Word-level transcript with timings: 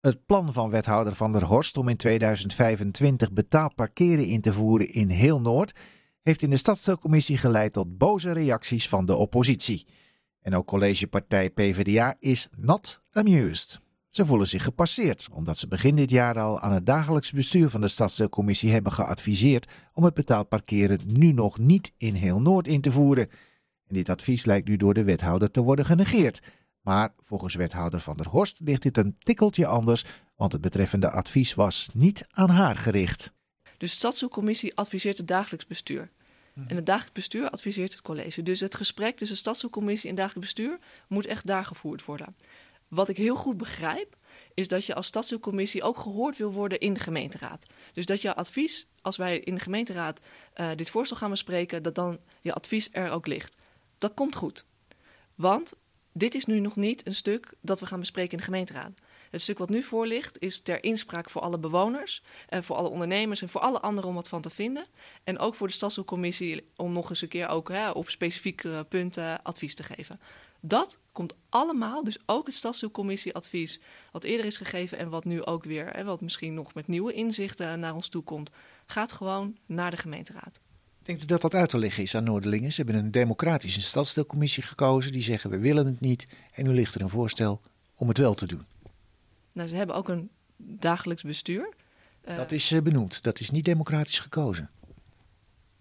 Het 0.00 0.26
plan 0.26 0.52
van 0.52 0.70
wethouder 0.70 1.14
Van 1.14 1.32
der 1.32 1.44
Horst 1.44 1.76
om 1.76 1.88
in 1.88 1.96
2025 1.96 3.32
betaald 3.32 3.74
parkeren 3.74 4.24
in 4.24 4.40
te 4.40 4.52
voeren 4.52 4.92
in 4.92 5.08
heel 5.08 5.40
Noord 5.40 5.78
heeft 6.22 6.42
in 6.42 6.50
de 6.50 6.56
stadsdeelcommissie 6.56 7.38
geleid 7.38 7.72
tot 7.72 7.98
boze 7.98 8.32
reacties 8.32 8.88
van 8.88 9.06
de 9.06 9.16
oppositie. 9.16 9.86
En 10.40 10.54
ook 10.54 10.66
collegepartij 10.66 11.50
PvdA 11.50 12.16
is 12.18 12.48
not 12.56 13.02
amused. 13.12 13.80
Ze 14.08 14.24
voelen 14.24 14.48
zich 14.48 14.62
gepasseerd, 14.62 15.28
omdat 15.32 15.58
ze 15.58 15.68
begin 15.68 15.96
dit 15.96 16.10
jaar 16.10 16.38
al 16.38 16.60
aan 16.60 16.72
het 16.72 16.86
dagelijks 16.86 17.32
bestuur 17.32 17.70
van 17.70 17.80
de 17.80 17.88
stadsdeelcommissie 17.88 18.72
hebben 18.72 18.92
geadviseerd 18.92 19.70
om 19.92 20.04
het 20.04 20.14
betaald 20.14 20.48
parkeren 20.48 21.00
nu 21.06 21.32
nog 21.32 21.58
niet 21.58 21.92
in 21.96 22.14
heel 22.14 22.40
Noord 22.40 22.68
in 22.68 22.80
te 22.80 22.92
voeren. 22.92 23.28
En 23.86 23.94
dit 23.94 24.08
advies 24.08 24.44
lijkt 24.44 24.68
nu 24.68 24.76
door 24.76 24.94
de 24.94 25.04
wethouder 25.04 25.50
te 25.50 25.60
worden 25.60 25.84
genegeerd. 25.84 26.40
Maar 26.80 27.14
volgens 27.18 27.54
wethouder 27.54 28.00
Van 28.00 28.16
der 28.16 28.28
Horst 28.28 28.60
ligt 28.60 28.82
dit 28.82 28.96
een 28.96 29.16
tikkeltje 29.18 29.66
anders, 29.66 30.04
want 30.36 30.52
het 30.52 30.60
betreffende 30.60 31.10
advies 31.10 31.54
was 31.54 31.88
niet 31.92 32.26
aan 32.30 32.50
haar 32.50 32.76
gericht. 32.76 33.32
De 33.78 33.86
stadsdeelcommissie 33.86 34.76
adviseert 34.76 35.18
het 35.18 35.28
dagelijks 35.28 35.66
bestuur. 35.66 36.10
En 36.66 36.76
het 36.76 36.86
dagelijks 36.86 37.14
bestuur 37.14 37.50
adviseert 37.50 37.92
het 37.92 38.02
college. 38.02 38.42
Dus 38.42 38.60
het 38.60 38.74
gesprek 38.74 39.16
tussen 39.16 39.36
stadsdeelcommissie 39.36 40.10
en 40.10 40.14
dagelijks 40.14 40.54
bestuur 40.54 40.78
moet 41.08 41.26
echt 41.26 41.46
daar 41.46 41.64
gevoerd 41.64 42.04
worden. 42.04 42.36
Wat 42.88 43.08
ik 43.08 43.16
heel 43.16 43.36
goed 43.36 43.56
begrijp, 43.56 44.16
is 44.54 44.68
dat 44.68 44.84
je 44.84 44.94
als 44.94 45.06
stadsdeelcommissie 45.06 45.82
ook 45.82 45.98
gehoord 45.98 46.36
wil 46.36 46.52
worden 46.52 46.80
in 46.80 46.94
de 46.94 47.00
gemeenteraad. 47.00 47.66
Dus 47.92 48.06
dat 48.06 48.22
je 48.22 48.34
advies, 48.34 48.86
als 49.02 49.16
wij 49.16 49.38
in 49.38 49.54
de 49.54 49.60
gemeenteraad 49.60 50.20
uh, 50.54 50.70
dit 50.74 50.90
voorstel 50.90 51.16
gaan 51.16 51.30
bespreken, 51.30 51.82
dat 51.82 51.94
dan 51.94 52.18
je 52.40 52.52
advies 52.52 52.88
er 52.92 53.10
ook 53.10 53.26
ligt. 53.26 53.56
Dat 53.98 54.14
komt 54.14 54.36
goed. 54.36 54.64
Want 55.34 55.72
dit 56.12 56.34
is 56.34 56.44
nu 56.44 56.60
nog 56.60 56.76
niet 56.76 57.06
een 57.06 57.14
stuk 57.14 57.52
dat 57.60 57.80
we 57.80 57.86
gaan 57.86 58.00
bespreken 58.00 58.30
in 58.30 58.38
de 58.38 58.44
gemeenteraad. 58.44 58.98
Het 59.30 59.40
stuk 59.40 59.58
wat 59.58 59.68
nu 59.68 59.82
voor 59.82 60.06
ligt 60.06 60.38
is 60.38 60.60
ter 60.60 60.84
inspraak 60.84 61.30
voor 61.30 61.40
alle 61.40 61.58
bewoners, 61.58 62.22
voor 62.48 62.76
alle 62.76 62.88
ondernemers 62.88 63.42
en 63.42 63.48
voor 63.48 63.60
alle 63.60 63.80
anderen 63.80 64.10
om 64.10 64.16
wat 64.16 64.28
van 64.28 64.42
te 64.42 64.50
vinden. 64.50 64.86
En 65.24 65.38
ook 65.38 65.54
voor 65.54 65.66
de 65.66 65.72
stadsdeelcommissie 65.72 66.70
om 66.76 66.92
nog 66.92 67.10
eens 67.10 67.22
een 67.22 67.28
keer 67.28 67.48
ook 67.48 67.68
hè, 67.68 67.90
op 67.90 68.10
specifieke 68.10 68.86
punten 68.88 69.42
advies 69.42 69.74
te 69.74 69.82
geven. 69.82 70.20
Dat 70.60 70.98
komt 71.12 71.34
allemaal, 71.48 72.04
dus 72.04 72.18
ook 72.26 72.46
het 72.46 72.54
stadsdeelcommissieadvies, 72.54 73.80
wat 74.12 74.24
eerder 74.24 74.46
is 74.46 74.56
gegeven 74.56 74.98
en 74.98 75.08
wat 75.08 75.24
nu 75.24 75.44
ook 75.44 75.64
weer, 75.64 75.86
hè, 75.86 76.04
wat 76.04 76.20
misschien 76.20 76.54
nog 76.54 76.74
met 76.74 76.86
nieuwe 76.86 77.12
inzichten 77.12 77.80
naar 77.80 77.94
ons 77.94 78.08
toe 78.08 78.22
komt, 78.22 78.50
gaat 78.86 79.12
gewoon 79.12 79.58
naar 79.66 79.90
de 79.90 79.96
gemeenteraad. 79.96 80.60
Denkt 81.10 81.24
u 81.24 81.28
dat 81.28 81.40
dat 81.40 81.54
uit 81.54 81.70
te 81.70 81.78
leggen 81.78 82.02
is 82.02 82.14
aan 82.14 82.24
Noorderlingen? 82.24 82.72
Ze 82.72 82.82
hebben 82.82 83.04
een 83.04 83.10
democratische 83.10 83.80
stadsdeelcommissie 83.80 84.62
gekozen. 84.62 85.12
Die 85.12 85.22
zeggen 85.22 85.50
we 85.50 85.58
willen 85.58 85.86
het 85.86 86.00
niet. 86.00 86.26
En 86.54 86.64
nu 86.64 86.72
ligt 86.72 86.94
er 86.94 87.00
een 87.00 87.08
voorstel 87.08 87.60
om 87.94 88.08
het 88.08 88.18
wel 88.18 88.34
te 88.34 88.46
doen. 88.46 88.64
Nou, 89.52 89.68
ze 89.68 89.74
hebben 89.74 89.96
ook 89.96 90.08
een 90.08 90.30
dagelijks 90.56 91.22
bestuur. 91.22 91.74
Dat 92.24 92.52
is 92.52 92.72
uh, 92.72 92.82
benoemd. 92.82 93.22
Dat 93.22 93.40
is 93.40 93.50
niet 93.50 93.64
democratisch 93.64 94.18
gekozen. 94.18 94.70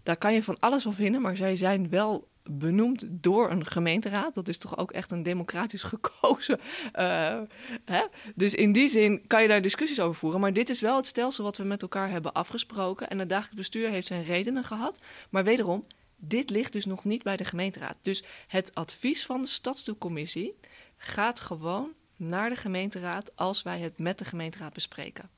Daar 0.04 0.18
kan 0.18 0.34
je 0.34 0.44
van 0.44 0.60
alles 0.60 0.84
van 0.84 0.94
vinden, 0.94 1.22
maar 1.22 1.36
zij 1.36 1.56
zijn 1.56 1.90
wel 1.90 2.28
benoemd 2.50 3.06
door 3.10 3.52
een 3.52 3.66
gemeenteraad. 3.66 4.34
Dat 4.34 4.48
is 4.48 4.58
toch 4.58 4.78
ook 4.78 4.92
echt 4.92 5.12
een 5.12 5.24
democratisch 5.24 5.84
gekozen. 5.94 6.60
Uh, 7.00 7.42
hè? 7.86 8.06
Dus 8.36 8.54
in 8.54 8.72
die 8.72 8.88
zin 8.88 9.28
kan 9.28 9.42
je 9.42 9.48
daar 9.48 9.62
discussies 9.62 10.00
over 10.00 10.16
voeren. 10.16 10.40
Maar 10.40 10.54
dit 10.54 10.70
is 10.70 10.82
wel 10.82 10.96
het 10.96 11.06
stelsel 11.06 11.44
wat 11.44 11.58
we 11.58 11.64
met 11.64 11.82
elkaar 11.82 12.10
hebben 12.10 12.34
afgesproken. 12.34 13.10
En 13.10 13.20
het 13.20 13.30
dagelijks 13.30 13.58
bestuur 13.58 13.90
heeft 13.90 14.08
zijn 14.08 14.24
redenen 14.24 14.64
gehad. 14.64 15.02
Maar 15.30 15.44
wederom, 15.44 15.86
dit 16.16 16.50
ligt 16.50 16.74
dus 16.74 16.86
nog 16.86 17.04
niet 17.04 17.24
bij 17.24 17.38
de 17.38 17.46
gemeenteraad. 17.46 17.96
Dus 18.02 18.24
het 18.48 18.76
advies 18.76 19.26
van 19.26 19.42
de 19.42 19.48
stadsdeelcommissie 19.48 20.56
gaat 20.98 21.40
gewoon 21.40 21.92
naar 22.16 22.50
de 22.50 22.56
gemeenteraad 22.56 23.36
als 23.36 23.62
wij 23.62 23.80
het 23.80 23.98
met 23.98 24.20
de 24.20 24.26
gemeenteraad 24.26 24.74
bespreken. 24.74 25.30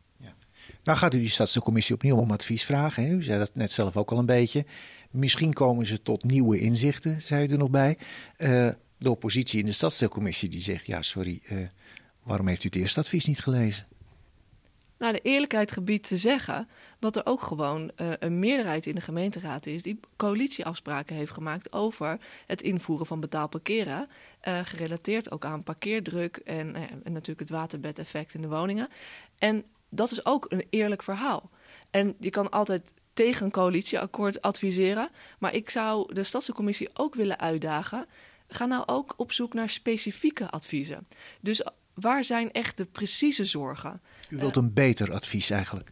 Nou 0.83 0.97
gaat 0.97 1.14
u 1.14 1.19
die 1.19 1.30
stadsdeelcommissie 1.30 1.95
opnieuw 1.95 2.16
om 2.16 2.31
advies 2.31 2.64
vragen. 2.64 3.03
Hè? 3.03 3.14
U 3.14 3.23
zei 3.23 3.39
dat 3.39 3.55
net 3.55 3.72
zelf 3.72 3.97
ook 3.97 4.11
al 4.11 4.17
een 4.17 4.25
beetje. 4.25 4.66
Misschien 5.11 5.53
komen 5.53 5.86
ze 5.86 6.02
tot 6.02 6.23
nieuwe 6.23 6.59
inzichten, 6.59 7.21
zei 7.21 7.48
u 7.48 7.52
er 7.52 7.58
nog 7.58 7.70
bij. 7.70 7.98
Uh, 8.37 8.70
de 8.98 9.09
oppositie 9.09 9.59
in 9.59 9.65
de 9.65 9.71
stadsdeelcommissie 9.71 10.49
die 10.49 10.61
zegt: 10.61 10.86
ja, 10.86 11.02
sorry, 11.02 11.42
uh, 11.52 11.67
waarom 12.23 12.48
heeft 12.48 12.64
u 12.64 12.67
het 12.67 12.76
eerste 12.76 12.99
advies 12.99 13.26
niet 13.26 13.39
gelezen? 13.39 13.86
Nou, 14.98 15.14
de 15.14 15.20
eerlijkheid 15.20 15.71
gebied 15.71 16.08
te 16.08 16.17
zeggen 16.17 16.67
dat 16.99 17.15
er 17.15 17.26
ook 17.26 17.42
gewoon 17.42 17.92
uh, 17.95 18.11
een 18.20 18.39
meerderheid 18.39 18.86
in 18.86 18.95
de 18.95 19.02
gemeenteraad 19.02 19.65
is 19.65 19.82
die 19.82 19.99
coalitieafspraken 20.15 21.15
heeft 21.15 21.32
gemaakt 21.32 21.73
over 21.73 22.20
het 22.48 22.61
invoeren 22.61 23.05
van 23.05 23.20
betaald 23.20 23.49
parkeren. 23.49 24.08
Uh, 24.48 24.59
gerelateerd 24.64 25.32
ook 25.32 25.45
aan 25.45 25.64
parkeerdruk 25.64 26.38
en, 26.38 26.76
en 26.76 27.11
natuurlijk 27.11 27.39
het 27.39 27.49
waterbedeffect 27.49 28.33
in 28.33 28.42
de 28.42 28.48
woningen. 28.48 28.89
En 29.38 29.65
dat 29.91 30.11
is 30.11 30.25
ook 30.25 30.45
een 30.49 30.65
eerlijk 30.69 31.03
verhaal. 31.03 31.49
En 31.89 32.15
je 32.19 32.29
kan 32.29 32.49
altijd 32.49 32.93
tegen 33.13 33.45
een 33.45 33.52
coalitieakkoord 33.52 34.41
adviseren. 34.41 35.09
Maar 35.39 35.53
ik 35.53 35.69
zou 35.69 36.13
de 36.13 36.23
stadscommissie 36.23 36.89
ook 36.93 37.15
willen 37.15 37.39
uitdagen. 37.39 38.05
Ga 38.47 38.65
nou 38.65 38.83
ook 38.85 39.13
op 39.17 39.31
zoek 39.31 39.53
naar 39.53 39.69
specifieke 39.69 40.49
adviezen. 40.49 41.07
Dus 41.41 41.65
waar 41.93 42.23
zijn 42.23 42.52
echt 42.52 42.77
de 42.77 42.85
precieze 42.85 43.45
zorgen? 43.45 44.02
U 44.29 44.37
wilt 44.37 44.55
een 44.55 44.73
beter 44.73 45.13
advies 45.13 45.49
eigenlijk? 45.49 45.91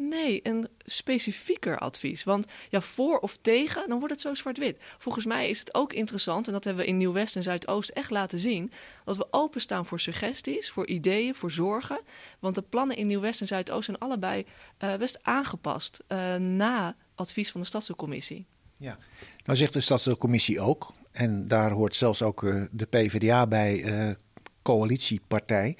Nee, 0.00 0.40
een 0.42 0.68
specifieker 0.84 1.78
advies. 1.78 2.24
Want 2.24 2.46
ja, 2.68 2.80
voor 2.80 3.18
of 3.18 3.38
tegen, 3.40 3.88
dan 3.88 3.98
wordt 3.98 4.14
het 4.14 4.22
zo 4.22 4.34
zwart-wit. 4.34 4.78
Volgens 4.98 5.24
mij 5.24 5.48
is 5.48 5.58
het 5.58 5.74
ook 5.74 5.92
interessant, 5.92 6.46
en 6.46 6.52
dat 6.52 6.64
hebben 6.64 6.84
we 6.84 6.88
in 6.88 6.96
Nieuw-West 6.96 7.36
en 7.36 7.42
Zuidoost 7.42 7.90
echt 7.90 8.10
laten 8.10 8.38
zien, 8.38 8.72
dat 9.04 9.16
we 9.16 9.26
openstaan 9.30 9.86
voor 9.86 10.00
suggesties, 10.00 10.70
voor 10.70 10.86
ideeën, 10.86 11.34
voor 11.34 11.50
zorgen. 11.50 12.00
Want 12.38 12.54
de 12.54 12.62
plannen 12.62 12.96
in 12.96 13.06
Nieuw-West 13.06 13.40
en 13.40 13.46
Zuidoost 13.46 13.84
zijn 13.84 13.98
allebei 13.98 14.46
uh, 14.84 14.94
best 14.94 15.18
aangepast 15.22 15.98
uh, 16.08 16.36
na 16.36 16.96
advies 17.14 17.50
van 17.50 17.60
de 17.60 17.66
Stadsdeelcommissie. 17.66 18.46
Ja, 18.76 18.98
nou 19.44 19.58
zegt 19.58 19.72
de 19.72 19.80
Stadsdeelcommissie 19.80 20.60
ook, 20.60 20.92
en 21.10 21.48
daar 21.48 21.70
hoort 21.70 21.96
zelfs 21.96 22.22
ook 22.22 22.42
uh, 22.42 22.64
de 22.70 22.86
PvdA 22.86 23.46
bij, 23.46 24.16
coalitiepartij. 24.62 25.76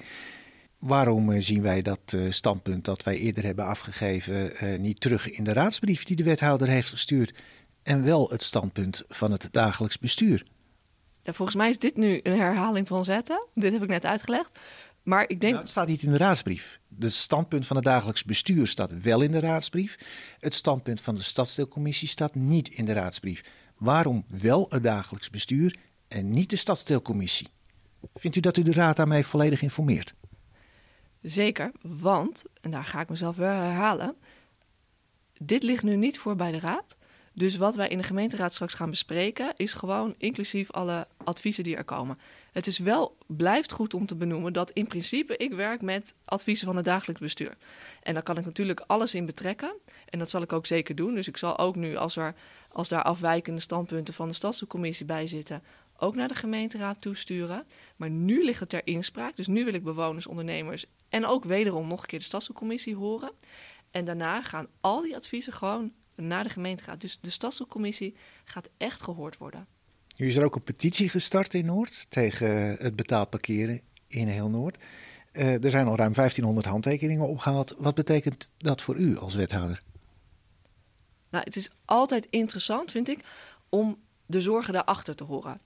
Waarom 0.79 1.41
zien 1.41 1.61
wij 1.61 1.81
dat 1.81 2.13
uh, 2.15 2.31
standpunt 2.31 2.85
dat 2.85 3.03
wij 3.03 3.17
eerder 3.17 3.43
hebben 3.43 3.65
afgegeven 3.65 4.63
uh, 4.63 4.79
niet 4.79 4.99
terug 4.99 5.31
in 5.31 5.43
de 5.43 5.53
raadsbrief 5.53 6.03
die 6.03 6.15
de 6.15 6.23
wethouder 6.23 6.67
heeft 6.67 6.89
gestuurd 6.89 7.33
en 7.83 8.03
wel 8.03 8.29
het 8.29 8.43
standpunt 8.43 9.03
van 9.07 9.31
het 9.31 9.47
dagelijks 9.51 9.99
bestuur? 9.99 10.45
Ja, 11.23 11.33
volgens 11.33 11.57
mij 11.57 11.69
is 11.69 11.79
dit 11.79 11.97
nu 11.97 12.19
een 12.23 12.39
herhaling 12.39 12.87
van 12.87 13.03
zetten. 13.03 13.47
Dit 13.53 13.71
heb 13.71 13.83
ik 13.83 13.89
net 13.89 14.05
uitgelegd. 14.05 14.59
Maar 15.03 15.21
ik 15.21 15.41
denk. 15.41 15.53
Nou, 15.53 15.57
het 15.57 15.69
staat 15.69 15.87
niet 15.87 16.03
in 16.03 16.11
de 16.11 16.17
raadsbrief. 16.17 16.79
Het 16.99 17.13
standpunt 17.13 17.67
van 17.67 17.75
het 17.75 17.85
dagelijks 17.85 18.23
bestuur 18.23 18.67
staat 18.67 19.01
wel 19.01 19.21
in 19.21 19.31
de 19.31 19.39
raadsbrief. 19.39 19.97
Het 20.39 20.53
standpunt 20.53 21.01
van 21.01 21.15
de 21.15 21.21
stadsdeelcommissie 21.21 22.07
staat 22.07 22.35
niet 22.35 22.69
in 22.69 22.85
de 22.85 22.93
raadsbrief. 22.93 23.43
Waarom 23.77 24.25
wel 24.27 24.65
het 24.69 24.83
dagelijks 24.83 25.29
bestuur 25.29 25.77
en 26.07 26.29
niet 26.29 26.49
de 26.49 26.55
stadsdeelcommissie? 26.55 27.47
Vindt 28.13 28.37
u 28.37 28.39
dat 28.39 28.57
u 28.57 28.61
de 28.61 28.73
raad 28.73 28.95
daarmee 28.95 29.25
volledig 29.25 29.61
informeert? 29.61 30.13
Zeker, 31.25 31.71
want, 31.81 32.43
en 32.61 32.71
daar 32.71 32.83
ga 32.83 33.01
ik 33.01 33.09
mezelf 33.09 33.35
weer 33.35 33.47
herhalen, 33.47 34.15
dit 35.39 35.63
ligt 35.63 35.83
nu 35.83 35.95
niet 35.95 36.19
voor 36.19 36.35
bij 36.35 36.51
de 36.51 36.59
raad. 36.59 36.97
Dus 37.33 37.57
wat 37.57 37.75
wij 37.75 37.87
in 37.87 37.97
de 37.97 38.03
gemeenteraad 38.03 38.53
straks 38.53 38.73
gaan 38.73 38.89
bespreken, 38.89 39.53
is 39.55 39.73
gewoon 39.73 40.15
inclusief 40.17 40.71
alle 40.71 41.07
adviezen 41.23 41.63
die 41.63 41.75
er 41.75 41.83
komen. 41.83 42.19
Het 42.51 42.67
is 42.67 42.77
wel, 42.77 43.17
blijft 43.27 43.71
goed 43.71 43.93
om 43.93 44.05
te 44.05 44.15
benoemen 44.15 44.53
dat 44.53 44.71
in 44.71 44.87
principe 44.87 45.37
ik 45.37 45.53
werk 45.53 45.81
met 45.81 46.15
adviezen 46.25 46.67
van 46.67 46.75
het 46.75 46.85
dagelijks 46.85 47.21
bestuur. 47.21 47.57
En 48.03 48.13
daar 48.13 48.23
kan 48.23 48.37
ik 48.37 48.45
natuurlijk 48.45 48.83
alles 48.87 49.13
in 49.13 49.25
betrekken. 49.25 49.75
En 50.09 50.19
dat 50.19 50.29
zal 50.29 50.41
ik 50.41 50.53
ook 50.53 50.65
zeker 50.65 50.95
doen. 50.95 51.15
Dus 51.15 51.27
ik 51.27 51.37
zal 51.37 51.57
ook 51.57 51.75
nu, 51.75 51.95
als, 51.95 52.15
er, 52.15 52.35
als 52.71 52.89
daar 52.89 53.03
afwijkende 53.03 53.61
standpunten 53.61 54.13
van 54.13 54.27
de 54.27 54.33
stadscommissie 54.33 55.05
bij 55.05 55.27
zitten, 55.27 55.63
ook 55.97 56.15
naar 56.15 56.27
de 56.27 56.35
gemeenteraad 56.35 57.01
toesturen. 57.01 57.65
Maar 57.95 58.09
nu 58.09 58.43
ligt 58.43 58.59
het 58.59 58.69
ter 58.69 58.87
inspraak. 58.87 59.35
Dus 59.35 59.47
nu 59.47 59.65
wil 59.65 59.73
ik 59.73 59.83
bewoners, 59.83 60.27
ondernemers 60.27 60.85
en 61.09 61.25
ook 61.25 61.45
wederom 61.45 61.87
nog 61.87 62.01
een 62.01 62.07
keer 62.07 62.19
de 62.19 62.25
stadscommissie 62.25 62.95
horen. 62.95 63.31
En 63.91 64.05
daarna 64.05 64.41
gaan 64.41 64.67
al 64.81 65.01
die 65.01 65.15
adviezen 65.15 65.53
gewoon 65.53 65.91
naar 66.15 66.43
de 66.43 66.49
gemeenteraad. 66.49 67.01
Dus 67.01 67.17
de 67.21 67.29
stadscommissie 67.29 68.15
gaat 68.43 68.69
echt 68.77 69.01
gehoord 69.01 69.37
worden. 69.37 69.67
Nu 70.15 70.25
is 70.25 70.35
er 70.35 70.43
ook 70.43 70.55
een 70.55 70.63
petitie 70.63 71.09
gestart 71.09 71.53
in 71.53 71.65
Noord 71.65 72.05
tegen 72.09 72.75
het 72.79 72.95
betaald 72.95 73.29
parkeren 73.29 73.81
in 74.07 74.27
heel 74.27 74.49
Noord. 74.49 74.77
Uh, 75.33 75.63
er 75.63 75.69
zijn 75.69 75.87
al 75.87 75.95
ruim 75.95 76.13
1500 76.13 76.65
handtekeningen 76.65 77.27
opgehaald. 77.27 77.75
Wat 77.77 77.95
betekent 77.95 78.51
dat 78.57 78.81
voor 78.81 78.95
u 78.95 79.17
als 79.17 79.35
wethouder? 79.35 79.81
Nou, 81.29 81.43
het 81.43 81.55
is 81.55 81.71
altijd 81.85 82.27
interessant, 82.29 82.91
vind 82.91 83.09
ik, 83.09 83.19
om 83.69 83.97
de 84.25 84.41
zorgen 84.41 84.73
daarachter 84.73 85.15
te 85.15 85.23
horen 85.23 85.61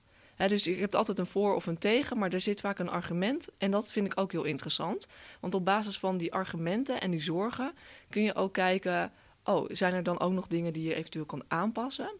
dus 0.48 0.64
je 0.64 0.76
hebt 0.76 0.94
altijd 0.94 1.18
een 1.18 1.26
voor 1.26 1.54
of 1.54 1.66
een 1.66 1.78
tegen, 1.78 2.18
maar 2.18 2.32
er 2.32 2.40
zit 2.40 2.60
vaak 2.60 2.78
een 2.78 2.90
argument. 2.90 3.48
En 3.58 3.70
dat 3.70 3.92
vind 3.92 4.06
ik 4.06 4.20
ook 4.20 4.32
heel 4.32 4.44
interessant. 4.44 5.06
Want 5.40 5.54
op 5.54 5.64
basis 5.64 5.98
van 5.98 6.16
die 6.16 6.32
argumenten 6.32 7.00
en 7.00 7.10
die 7.10 7.20
zorgen 7.20 7.72
kun 8.08 8.22
je 8.22 8.34
ook 8.34 8.52
kijken: 8.52 9.12
oh, 9.44 9.64
zijn 9.68 9.94
er 9.94 10.02
dan 10.02 10.20
ook 10.20 10.32
nog 10.32 10.46
dingen 10.46 10.72
die 10.72 10.88
je 10.88 10.94
eventueel 10.94 11.24
kan 11.24 11.42
aanpassen? 11.48 12.12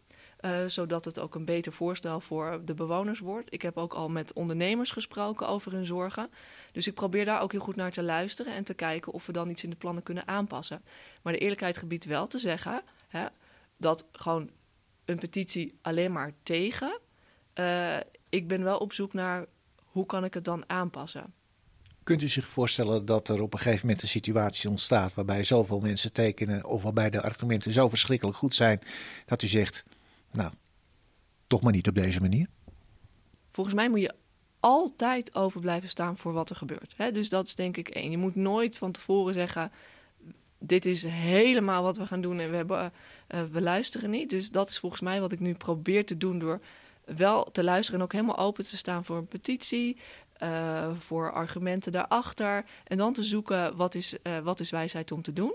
Uh, 0.45 0.67
zodat 0.67 1.05
het 1.05 1.19
ook 1.19 1.35
een 1.35 1.45
beter 1.45 1.73
voorstel 1.73 2.21
voor 2.21 2.61
de 2.65 2.75
bewoners 2.75 3.19
wordt. 3.19 3.53
Ik 3.53 3.63
heb 3.63 3.77
ook 3.77 3.95
al 3.95 4.09
met 4.09 4.33
ondernemers 4.33 4.91
gesproken 4.91 5.49
over 5.49 5.73
hun 5.73 5.87
zorgen. 5.87 6.31
Dus 6.73 6.87
ik 6.87 6.95
probeer 6.95 7.25
daar 7.25 7.41
ook 7.41 7.53
heel 7.53 7.61
goed 7.61 7.77
naar 7.77 7.93
te 7.93 8.03
luisteren 8.03 8.55
en 8.55 8.65
te 8.65 8.75
kijken 8.75 9.13
of 9.13 9.27
we 9.27 9.33
dan 9.33 9.51
iets 9.51 9.65
in 9.65 9.71
de 9.71 9.77
plannen 9.77 10.03
kunnen 10.03 10.29
aanpassen. 10.29 10.83
Maar 11.23 11.33
de 11.33 11.39
eerlijkheid 11.39 11.77
gebiedt 11.77 12.05
wel 12.05 12.27
te 12.27 12.39
zeggen 12.39 12.83
hè, 13.09 13.27
dat 13.77 14.07
gewoon 14.13 14.51
een 15.05 15.19
petitie 15.19 15.79
alleen 15.83 16.13
maar 16.13 16.33
tegen. 16.43 17.01
Uh, 17.55 17.97
ik 18.29 18.49
ben 18.49 18.63
wel 18.63 18.79
op 18.79 18.93
zoek 18.93 19.13
naar 19.13 19.47
hoe 19.85 20.07
kan 20.07 20.25
ik 20.25 20.35
het 20.35 20.45
dan 20.45 20.65
aanpassen. 20.67 21.35
Kunt 22.03 22.23
u 22.23 22.29
zich 22.29 22.49
voorstellen 22.49 23.05
dat 23.05 23.29
er 23.29 23.43
op 23.43 23.53
een 23.53 23.59
gegeven 23.59 23.87
moment 23.87 24.03
een 24.03 24.09
situatie 24.09 24.71
ontstaat 24.71 25.15
waarbij 25.15 25.43
zoveel 25.43 25.81
mensen 25.81 26.13
tekenen 26.13 26.65
of 26.65 26.83
waarbij 26.83 27.11
de 27.11 27.23
argumenten 27.23 27.73
zo 27.73 27.89
verschrikkelijk 27.89 28.37
goed 28.37 28.55
zijn 28.55 28.81
dat 29.27 29.43
u 29.43 29.47
zegt, 29.47 29.85
nou, 30.33 30.53
toch 31.47 31.63
maar 31.63 31.73
niet 31.73 31.89
op 31.89 31.95
deze 31.95 32.21
manier? 32.21 32.49
Volgens 33.51 33.77
mij 33.77 33.91
moet 33.91 34.01
je 34.01 34.15
altijd 34.61 35.35
open 35.35 35.61
blijven 35.61 35.89
staan 35.89 36.17
voor 36.17 36.33
wat 36.33 36.51
er 36.51 36.57
gebeurt. 36.57 36.95
Hè? 36.97 37.13
Dus 37.13 37.29
dat 37.29 37.47
is 37.47 37.55
denk 37.55 37.77
ik 37.77 37.89
één. 37.89 38.11
Je 38.11 38.19
moet 38.19 38.35
nooit 38.35 38.77
van 38.77 38.93
tevoren 38.93 39.35
zeggen, 39.35 39.73
dit 40.59 40.87
is 40.87 41.03
helemaal 41.03 41.83
wat 41.83 41.97
we 41.97 42.07
gaan 42.07 42.21
doen 42.21 42.39
en 42.39 42.51
we, 42.51 42.57
hebben, 42.57 42.93
uh, 43.29 43.43
we 43.51 43.61
luisteren 43.61 44.11
niet. 44.11 44.31
Dus 44.31 44.51
dat 44.51 44.71
is 44.71 44.79
volgens 44.79 45.01
mij 45.01 45.21
wat 45.21 45.33
ik 45.33 45.41
nu 45.41 45.55
probeer 45.55 46.07
te 46.07 46.17
doen 46.17 46.39
door 46.39 46.61
wel 47.05 47.45
te 47.45 47.65
luisteren 47.65 48.01
en 48.01 48.05
ook 48.05 48.13
helemaal 48.13 48.39
open 48.39 48.65
te 48.65 48.77
staan 48.77 49.05
voor 49.05 49.17
een 49.17 49.27
petitie, 49.27 49.97
uh, 50.43 50.95
voor 50.95 51.33
argumenten 51.33 51.93
daarachter. 51.93 52.65
En 52.85 52.97
dan 52.97 53.13
te 53.13 53.23
zoeken 53.23 53.77
wat 53.77 53.95
is, 53.95 54.15
uh, 54.23 54.39
wat 54.39 54.61
is 54.61 54.71
wijsheid 54.71 55.13
om 55.13 55.23
te 55.23 55.33
doen. 55.33 55.55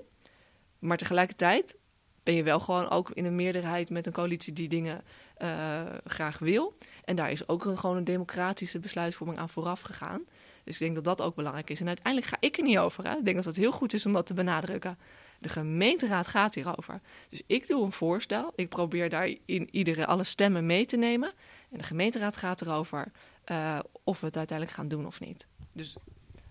Maar 0.79 0.97
tegelijkertijd 0.97 1.75
ben 2.23 2.33
je 2.33 2.43
wel 2.43 2.59
gewoon 2.59 2.89
ook 2.89 3.09
in 3.09 3.25
een 3.25 3.35
meerderheid 3.35 3.89
met 3.89 4.05
een 4.05 4.13
coalitie 4.13 4.53
die 4.53 4.69
dingen 4.69 5.03
uh, 5.41 5.81
graag 6.05 6.39
wil. 6.39 6.77
En 7.03 7.15
daar 7.15 7.31
is 7.31 7.47
ook 7.47 7.65
een, 7.65 7.77
gewoon 7.77 7.97
een 7.97 8.03
democratische 8.03 8.79
besluitvorming 8.79 9.39
aan 9.39 9.49
vooraf 9.49 9.81
gegaan. 9.81 10.21
Dus 10.63 10.73
ik 10.73 10.79
denk 10.79 10.95
dat 10.95 11.03
dat 11.03 11.21
ook 11.21 11.35
belangrijk 11.35 11.69
is. 11.69 11.79
En 11.79 11.87
uiteindelijk 11.87 12.27
ga 12.27 12.37
ik 12.39 12.57
er 12.57 12.63
niet 12.63 12.77
over. 12.77 13.03
Hè? 13.03 13.17
Ik 13.17 13.25
denk 13.25 13.35
dat 13.35 13.45
het 13.45 13.55
heel 13.55 13.71
goed 13.71 13.93
is 13.93 14.05
om 14.05 14.13
dat 14.13 14.25
te 14.25 14.33
benadrukken. 14.33 14.97
De 15.45 15.51
gemeenteraad 15.51 16.27
gaat 16.27 16.55
hierover. 16.55 17.01
Dus 17.29 17.41
ik 17.47 17.67
doe 17.67 17.85
een 17.85 17.91
voorstel. 17.91 18.53
Ik 18.55 18.69
probeer 18.69 19.09
daar 19.09 19.35
in 19.45 19.67
iedere 19.71 20.05
alle 20.05 20.23
stemmen 20.23 20.65
mee 20.65 20.85
te 20.85 20.97
nemen. 20.97 21.33
En 21.71 21.77
de 21.77 21.83
gemeenteraad 21.83 22.37
gaat 22.37 22.61
erover 22.61 23.11
uh, 23.45 23.79
of 24.03 24.19
we 24.19 24.25
het 24.25 24.37
uiteindelijk 24.37 24.77
gaan 24.77 24.87
doen 24.87 25.05
of 25.05 25.19
niet. 25.19 25.47
Dus 25.71 25.95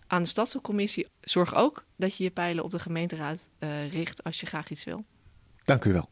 aan 0.07 0.23
de 0.23 0.29
stadscommissie 0.29 1.07
zorg 1.21 1.55
ook 1.55 1.85
dat 1.97 2.17
je 2.17 2.25
je 2.25 2.31
pijlen 2.31 2.65
op 2.65 2.71
de 2.71 2.79
gemeenteraad 2.79 3.51
uh, 3.59 3.93
richt 3.93 4.25
als 4.25 4.41
je 4.41 4.47
graag 4.47 4.71
iets 4.71 4.85
wil. 4.85 5.05
Dank 5.65 5.85
u 5.85 5.93
wel. 5.93 6.09